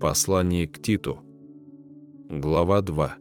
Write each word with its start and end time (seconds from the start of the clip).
Послание 0.00 0.66
к 0.66 0.80
Титу. 0.80 1.20
Глава 2.30 2.80
2. 2.80 3.16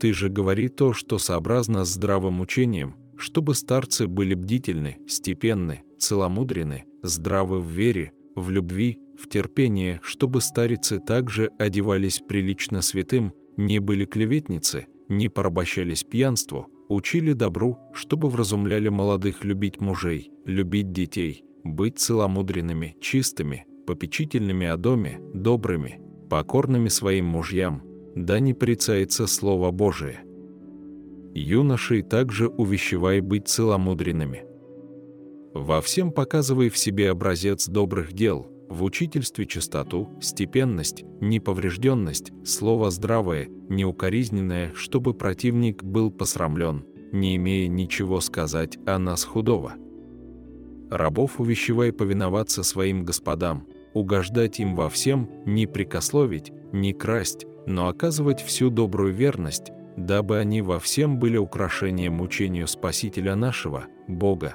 Ты 0.00 0.12
же 0.12 0.28
говори 0.28 0.66
то, 0.66 0.92
что 0.92 1.18
сообразно 1.18 1.84
с 1.84 1.90
здравым 1.90 2.40
учением, 2.40 2.96
чтобы 3.16 3.54
старцы 3.54 4.08
были 4.08 4.34
бдительны, 4.34 4.98
степенны, 5.06 5.84
целомудрены, 5.96 6.86
здравы 7.04 7.60
в 7.60 7.68
вере, 7.68 8.10
в 8.34 8.50
любви, 8.50 8.98
в 9.16 9.28
терпении, 9.28 10.00
чтобы 10.02 10.40
старицы 10.40 10.98
также 10.98 11.50
одевались 11.56 12.18
прилично 12.18 12.82
святым, 12.82 13.32
не 13.56 13.78
были 13.78 14.06
клеветницы, 14.06 14.88
не 15.08 15.28
порабощались 15.28 16.02
пьянству, 16.02 16.66
учили 16.88 17.32
добру, 17.32 17.78
чтобы 17.94 18.28
вразумляли 18.28 18.88
молодых 18.88 19.44
любить 19.44 19.80
мужей, 19.80 20.32
любить 20.44 20.90
детей, 20.90 21.44
быть 21.62 22.00
целомудренными, 22.00 22.96
чистыми, 23.00 23.66
попечительными 23.90 24.68
о 24.68 24.76
доме, 24.76 25.18
добрыми, 25.34 26.00
покорными 26.30 26.86
своим 26.86 27.24
мужьям, 27.24 27.82
да 28.14 28.38
не 28.38 28.54
прицается 28.54 29.26
Слово 29.26 29.72
Божие. 29.72 30.20
Юношей 31.34 32.02
также 32.02 32.46
увещевай 32.46 33.20
быть 33.20 33.48
целомудренными. 33.48 34.44
Во 35.54 35.80
всем 35.80 36.12
показывай 36.12 36.68
в 36.68 36.78
себе 36.78 37.10
образец 37.10 37.66
добрых 37.66 38.12
дел, 38.12 38.46
в 38.68 38.84
учительстве 38.84 39.44
чистоту, 39.46 40.08
степенность, 40.20 41.02
неповрежденность, 41.20 42.30
слово 42.44 42.92
здравое, 42.92 43.48
неукоризненное, 43.68 44.70
чтобы 44.76 45.14
противник 45.14 45.82
был 45.82 46.12
посрамлен, 46.12 46.84
не 47.10 47.34
имея 47.34 47.66
ничего 47.66 48.20
сказать 48.20 48.78
о 48.86 49.00
нас 49.00 49.24
худого. 49.24 49.74
Рабов 50.90 51.40
увещевай 51.40 51.92
повиноваться 51.92 52.64
своим 52.64 53.04
господам, 53.04 53.66
угождать 53.94 54.60
им 54.60 54.74
во 54.74 54.88
всем, 54.88 55.30
не 55.44 55.66
прикословить, 55.66 56.52
не 56.72 56.92
красть, 56.92 57.46
но 57.66 57.88
оказывать 57.88 58.40
всю 58.40 58.70
добрую 58.70 59.12
верность, 59.12 59.72
дабы 59.96 60.38
они 60.38 60.62
во 60.62 60.78
всем 60.78 61.18
были 61.18 61.36
украшением 61.36 62.20
учению 62.20 62.66
Спасителя 62.66 63.34
нашего, 63.34 63.84
Бога. 64.08 64.54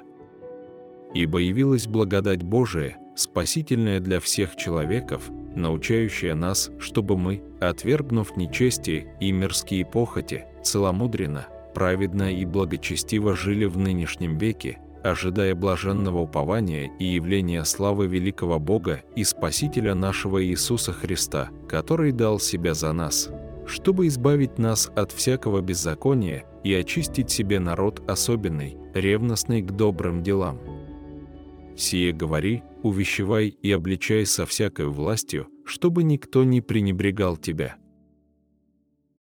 Ибо 1.14 1.40
явилась 1.40 1.88
благодать 1.88 2.44
Божия, 2.44 2.98
спасительная 3.16 4.00
для 4.00 4.20
всех 4.20 4.56
человеков, 4.56 5.30
научающая 5.56 6.36
нас, 6.36 6.72
чтобы 6.80 7.18
мы, 7.18 7.42
отвергнув 7.62 8.36
нечестие 8.36 9.16
и 9.20 9.32
мирские 9.32 9.86
похоти, 9.86 10.46
целомудренно, 10.64 11.48
праведно 11.74 12.34
и 12.34 12.46
благочестиво 12.46 13.36
жили 13.36 13.66
в 13.66 13.78
нынешнем 13.78 14.38
веке, 14.38 14.80
ожидая 15.06 15.54
блаженного 15.54 16.20
упования 16.20 16.92
и 16.98 17.06
явления 17.06 17.64
славы 17.64 18.08
великого 18.08 18.60
Бога 18.60 19.04
и 19.16 19.24
Спасителя 19.24 19.94
нашего 19.94 20.44
Иисуса 20.44 20.94
Христа, 20.94 21.50
который 21.70 22.12
дал 22.12 22.40
себя 22.40 22.74
за 22.74 22.92
нас, 22.92 23.30
чтобы 23.68 24.08
избавить 24.08 24.58
нас 24.58 24.92
от 24.96 25.12
всякого 25.12 25.62
беззакония 25.62 26.46
и 26.64 26.74
очистить 26.74 27.30
себе 27.30 27.60
народ 27.60 28.02
особенный, 28.10 28.78
ревностный 28.94 29.62
к 29.62 29.72
добрым 29.72 30.24
делам. 30.24 30.60
Сие 31.78 32.12
говори, 32.12 32.64
увещевай 32.84 33.50
и 33.50 33.72
обличай 33.72 34.26
со 34.26 34.46
всякой 34.46 34.88
властью, 34.88 35.48
чтобы 35.66 36.04
никто 36.04 36.44
не 36.44 36.62
пренебрегал 36.62 37.38
тебя, 37.38 37.76